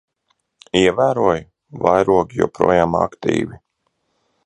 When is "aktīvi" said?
3.05-3.65